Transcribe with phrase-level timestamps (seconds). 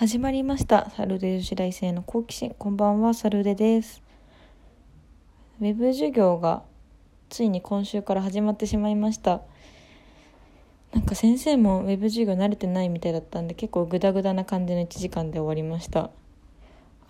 [0.00, 0.88] 始まりました。
[0.96, 2.54] サルデ女子大生の好奇心。
[2.58, 4.02] こんばんは、サルデです。
[5.60, 6.62] ウェブ授業が
[7.28, 9.42] ついに今週から始まってしまいました。
[10.94, 16.08] なんか先生もウェブ授業慣れてないみたいだったんで結構グダグダな感じの1時間で終わりました。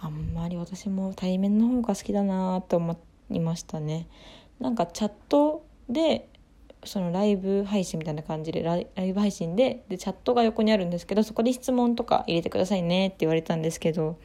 [0.01, 2.99] あんまり私も対面の方が好きだなと思
[3.31, 4.09] いましたね。
[4.59, 6.29] なんかチャットで
[6.85, 14.19] そのライブ配信みたいな感じでライブ配信ででチャットが横にあるんですけどそこで質問とか入れてくださいねって言われたんですけど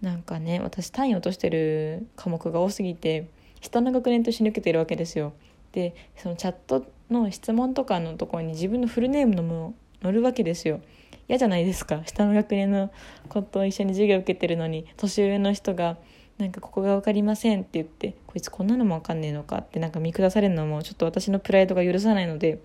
[0.00, 3.28] なんかね私単位落としてる科目が多すぎて
[3.60, 5.32] 下の学年と一緒に受けてるわけですよ。
[5.72, 10.80] でそのチャットの質問とかのところに自分のフルネームのも載るわけですよ。
[11.26, 12.90] 嫌じゃないですか下の学年の
[13.30, 15.96] 子と一緒に授業受けてるのに年上の人が
[16.38, 22.58] なんかここが分かりませんって言ってこいつこんなのも分かんねえのかってなんか見下されるのもちょっと私のプライドが許さないので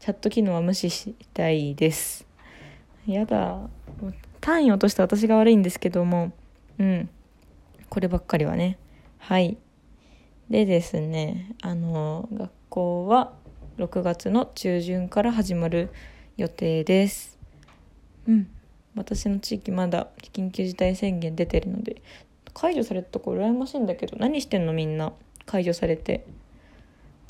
[0.00, 2.26] チャット機能は無視したいです。
[3.06, 3.68] やだ。
[4.40, 6.32] 単位落とした私が悪いんですけども
[6.78, 7.08] うん。
[7.88, 8.78] こればっかりはね。
[9.18, 9.56] はい。
[10.48, 13.32] でですねあの学校は
[13.78, 15.90] 6月の中旬から始まる
[16.36, 17.38] 予定です。
[18.26, 18.48] うん。
[18.94, 22.02] 私の地域まだ緊急事態宣言出てるので
[22.54, 25.12] 解除されたとこ羨ましいんだけど何してんのみんな？
[25.46, 26.24] 解除されて。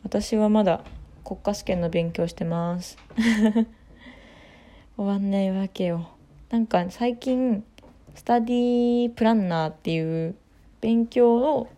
[0.03, 0.83] 私はまだ
[1.25, 2.97] 国家試験の勉強してます。
[4.97, 6.09] 終わんないわけよ。
[6.51, 7.63] なんか最近
[8.15, 10.35] スタディプランナーっていう
[10.81, 11.69] 勉強を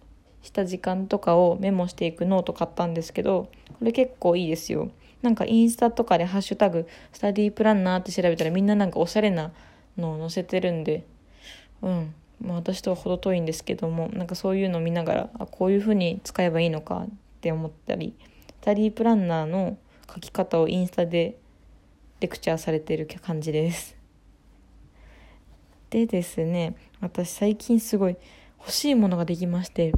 [0.42, 4.90] した時間とかをメモしていくノート買ったんですけどこれ結構いいですよ。
[5.20, 9.52] なんかインスタとかで「ハッシュタグスタディプランナー」って調べたらみんななんかおしゃれな
[9.96, 11.04] のを載せてるんで。
[11.82, 12.14] うん。
[12.42, 17.08] まあ、私とは程遠いんですけどもなんかそういうのを見ながらあこういうふうに使えばいいのかっ
[17.40, 18.14] て思ったり
[18.60, 19.78] スタディプランナーの
[20.12, 21.38] 書き方をインスタで
[22.20, 23.96] レクチャーされてる感じです。
[25.90, 28.16] でですね私最近すごい
[28.58, 29.92] 欲しいものができまして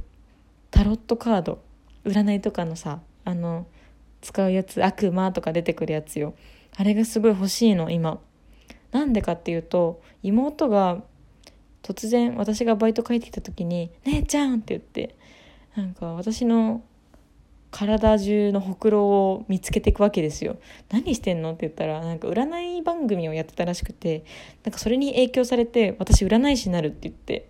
[0.70, 1.60] タロットカード
[2.04, 3.66] 占いとかのさあの
[4.20, 6.34] 使うやつ悪魔とか出てくるやつよ
[6.76, 8.18] あれがすごい欲しいの今
[8.90, 11.02] なんでかっていうと妹が
[11.84, 15.14] 突然私がバイト帰ってきた時に「姉ちゃん!」って言って
[15.76, 16.82] なんか私の
[17.70, 20.56] 体中のほくろを見つけていくわけですよ。
[20.90, 21.50] 何してんの？
[21.50, 24.24] って言ったらなんか占い番組をやってたらしくて
[24.64, 27.48] なんかそれに影響されて私占い師になるって言って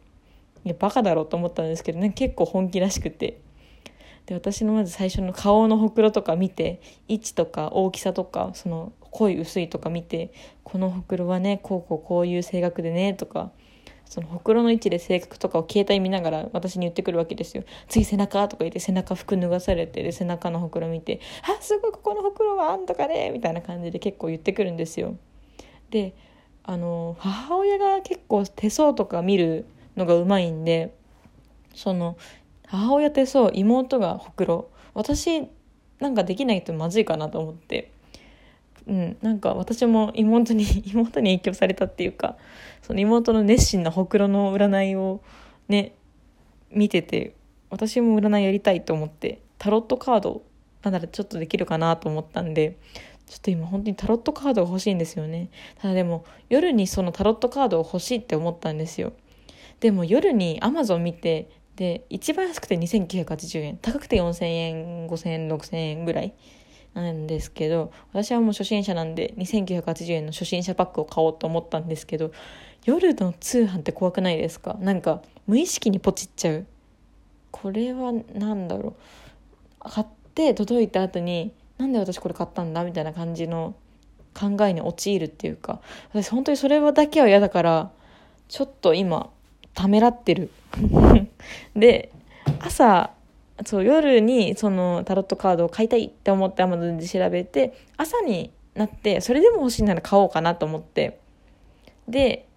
[0.64, 3.40] いやバカだろうと思ったんですけどね結構本気らしくて。
[4.26, 13.52] で私のまず最初の顔のほくろとか見て位置とか大きさとかその濃い薄いとか見てこのほくろはねこうこうこういう性格でねとか
[14.06, 17.64] そのほくろの位置で性格とかを携帯見ながら私に言ってくるわけですよ。
[17.88, 25.16] 次背中とか言って背中服脱がされてで背中のほくろ見て「あすごいここのほくろはあんとかね」みたいな感じで結構言ってくるんですよ。
[25.90, 26.14] で
[26.62, 29.66] あの母親が結構手相とか見る
[29.96, 30.94] のがうまいんで
[31.74, 32.16] その
[32.66, 35.48] 母親手相妹がほくろ私
[36.00, 37.93] なんかできないとまずいかなと思って。
[38.86, 42.36] うん、なんか私も妹に 妹に影響されたっていうか
[42.82, 45.20] その妹の熱心なほくろの占いを
[45.68, 45.92] ね
[46.70, 47.34] 見てて
[47.70, 50.42] 私も占いやりたいと思ってタロットカード
[50.82, 52.76] なんならちょっとできるかなと思ったんで
[53.26, 55.48] ちょっと今本当にタロットカードが欲しいんですよね。
[55.80, 59.12] ただでも夜にそのタロットカードを欲しいって思ったんですよ。
[59.80, 63.78] でも夜にアマゾン見てで一番安くて2980円。
[63.78, 66.34] 高くて4000円5000円6000円ぐらい。
[66.94, 72.32] なんですけど私はもう初心者なんで2980円の初心者パックを買おうと思ったんですけど
[72.84, 74.76] 夜の通販って怖くないですか？
[74.80, 76.66] なんか無意識にポチっちゃう。
[77.50, 79.90] これは何だろう。
[79.90, 82.84] 買って届いた後になんで私これ買ったんだ？
[82.84, 83.74] みたいな感じの
[84.34, 85.80] 考えに陥るっていうか。
[86.12, 87.90] 私本当にそれだけは嫌だから
[88.48, 89.30] ちょっと今
[89.72, 90.50] ためらってる。
[91.74, 92.12] で
[92.60, 93.12] 朝
[93.64, 101.20] そう夜にそのタロットカードを買いたいって思ってアマゾンで調べて朝になってそれでも欲しいなら買おうかなと思って。
[102.08, 102.48] で、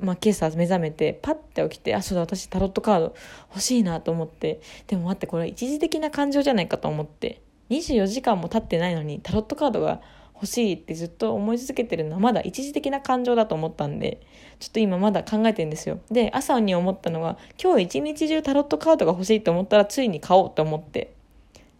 [0.00, 3.14] まあ、今朝目覚めてパッて起きてあそうだ私タロットカード
[3.50, 4.60] 欲しいなと思って。
[4.86, 7.42] でも待ってこれ一時的な感情じゃないかと思って。
[7.70, 10.00] 24時間も経ってないのにタロットカードが
[10.44, 14.20] 欲しいってずっと思い続けてるのはまだ一時的な感情だと思ったんで
[14.60, 16.00] ちょっと今まだ考えてるんですよ。
[16.10, 21.14] で朝に思ったのは今日一日中タロットカードが欲しいと思ったらついに買おうと思って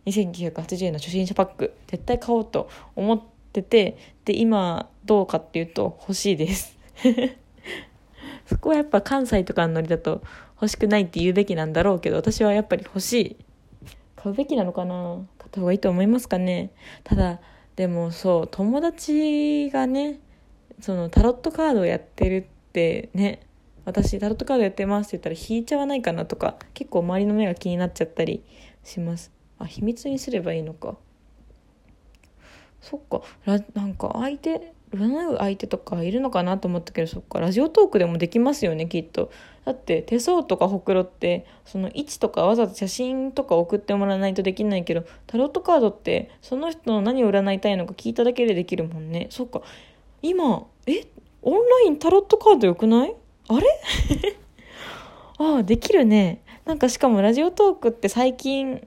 [0.06, 3.22] 2980円の初心者パック絶対買おうと思っ
[3.52, 6.78] ててで今どうかっていうと欲しいです。
[8.46, 10.22] そこはやっぱ関西とかのノリだと
[10.56, 13.37] 欲しくないって言うべきなんだろうけど私はやっぱり欲しい。
[14.17, 15.20] 買うべきなのかな？
[15.38, 16.70] 買った方がいいと思いますかね？
[17.02, 17.40] ただ
[17.76, 20.20] でもそう友達がね
[20.80, 22.36] そのタロットカードをやってる
[22.68, 23.46] ってね
[23.84, 28.42] 私タロットカードやってますって言ったら引いちゃわないかなとか結構周りの目が気になっちゃったり
[28.82, 29.32] します。
[29.58, 30.96] あ秘密にすればいいのか。
[32.80, 33.22] そっか。
[33.74, 39.31] なんか相手占う相手とかいるのかなと思ったけどそっかラジオトークでもできますよねきっと。
[39.64, 49.29] だって手相とかほくろってその位置とかわざと写真とか送ってもらわないとできないけどタロットカードってその人の何を占いたいのか聞いただけでできるもんね。
[49.31, 49.62] そっか。
[50.23, 51.06] 今え？
[51.43, 53.14] オンラインタロットカードよくない？
[53.49, 53.67] あれ？
[55.38, 56.43] ああできるね。
[56.64, 58.87] なんかしかもラジオトークって最近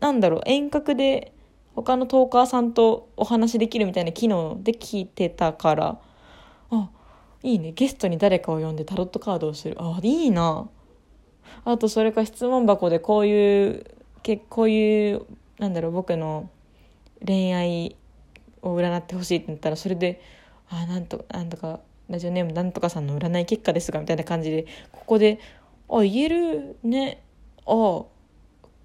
[0.00, 1.32] なんだろう遠隔で
[1.74, 6.00] 他のトーカーさんとお話できるみたいな機能で聞いてたから
[6.70, 6.90] あ
[7.42, 7.72] いいね。
[7.72, 9.76] ゲストに誰かを呼んでタロットカードをする。
[9.78, 10.68] あいいな。
[11.64, 13.84] あとそれか質問箱でこういう
[14.22, 15.26] けこういう
[15.58, 16.50] なんだろう僕の
[17.26, 17.96] 恋愛
[18.62, 20.20] を占ってほしいって言ったらそれで
[20.68, 25.38] 「あなんとなんとかラジオネームなんとかさんの占い結果ですが」みたいな感じでここで
[25.88, 27.22] 「あ言えるね。
[27.66, 28.04] あ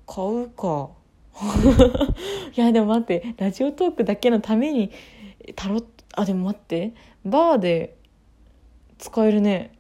[0.08, 0.90] 買うか」
[2.56, 4.92] いやでも待ってラジオトークだけのために
[5.56, 6.94] タロットあでも待って
[7.26, 7.96] バーで
[8.98, 9.72] 使えるね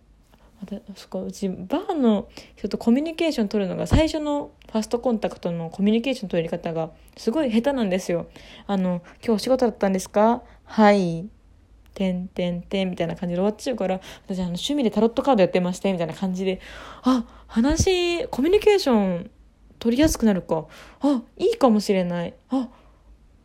[0.96, 8.28] そっかうちバーの人とコミュニケーション取るのが最初のファーストコンタクトのコミュニケーション取り方がすごい下手なんですよ。
[8.66, 11.28] あの「今日お仕事だったんですか?」「はい」
[11.94, 16.60] 「てんてんてん」みたいな感じで終わっちゃうから私あの趣味でタロットカードやってましてみたいな感じで
[17.04, 19.32] あ話コミュニケーション
[19.80, 20.66] 取りやすくなるか。
[21.02, 22.34] あいいかもしれない。
[22.50, 22.70] あ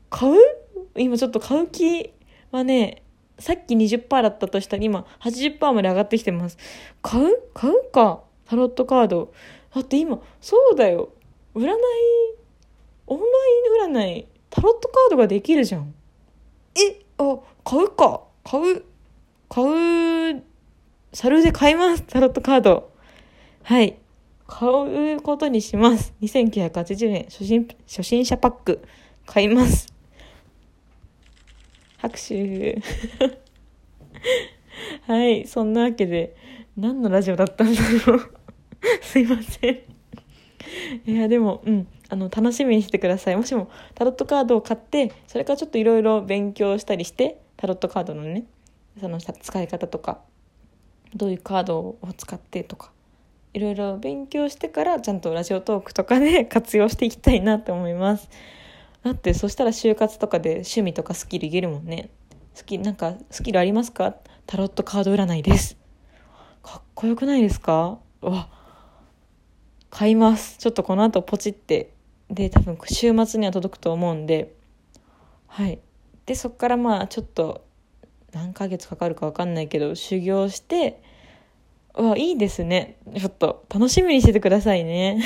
[0.09, 0.35] 買う？
[0.97, 2.13] 今ちょっと買う気
[2.51, 3.03] はね
[3.39, 6.59] さっき20%だったとしたら今80%まで上がってきてます。
[7.03, 7.43] 買う？
[7.55, 8.23] 買うか？
[8.47, 9.33] タロットカード。
[9.75, 11.11] だって今そうだよ。
[11.55, 11.69] 占い？
[13.07, 13.25] オンラ
[13.87, 14.27] イン占い？
[14.51, 15.95] タロットカードができるじゃん。
[16.77, 18.23] えあ買うか？
[18.45, 18.85] 買う？
[19.49, 20.43] 買う？
[21.13, 22.03] サルで買います。
[22.03, 22.93] タロットカード。
[23.63, 23.99] はい。
[24.51, 24.69] 買
[25.15, 26.13] うことにします。
[26.21, 27.25] 2980円。
[27.25, 28.83] 初心、初心者パック。
[29.25, 29.87] 買います。
[31.99, 32.83] 拍手。
[35.07, 35.47] はい。
[35.47, 36.35] そんなわけで、
[36.77, 38.21] 何のラジオだったんだろう。
[39.01, 39.81] すいません。
[41.07, 41.87] いや、でも、うん。
[42.09, 43.37] あの、楽しみにしてください。
[43.37, 48.47] もしも、タロットカードを買って、それからちょっといろいろ勉強したりして、タロットカードのね、
[49.01, 50.21] その使い方とか、
[51.15, 52.91] どういうカードを使ってとか、
[53.53, 58.29] いろいろ勉強してからちゃんとラジオトークとかで 活用していきたいなって思います。
[59.03, 62.11] だってそしたら就活とかで趣味とかスキルいけるもんね。
[62.55, 64.15] スキなんかスキルありますか？
[64.47, 65.77] タロットカード占いです。
[66.63, 67.99] かっこよくないですか？
[68.21, 68.49] わ。
[69.89, 70.59] 買います。
[70.59, 71.93] ちょっとこの後ポチって。
[72.31, 74.55] で多分週末には届くと思うんで。
[75.49, 75.81] はい。
[76.27, 77.65] でそっからまあちょっと
[78.33, 81.03] 何ヶ月かかるか分かんないけど修行して
[81.95, 82.97] わ、いいですね。
[83.17, 85.19] ちょっと、楽しみにしててくださいね。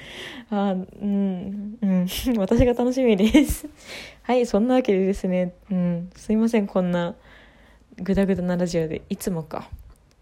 [0.50, 0.76] あ、う
[1.06, 2.06] ん、うん、
[2.38, 3.68] 私が楽しみです。
[4.22, 7.14] はい、そんなわけでですね、うん、すいません、こんな、
[7.96, 9.68] ぐだぐだなラジオで、いつもか。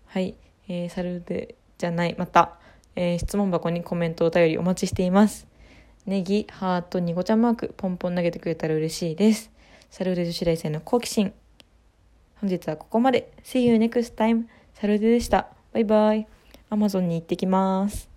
[0.07, 0.35] はい、
[0.69, 2.59] えー、サルで、じゃない、また、
[2.95, 5.47] えー、質問箱にコメント、お便りお待ちしています。
[6.07, 9.51] ネギ、ハート、ニコちゃんマーク、ポンポン投げてくれたら嬉しいです。
[9.91, 11.33] サルデ女子大生の好奇心。
[12.41, 13.33] 本日はここまで。
[13.45, 14.45] See you next time.
[14.75, 15.56] サルデでした。
[15.77, 16.27] バイバイ。
[16.71, 18.16] アマゾンに行ってきます。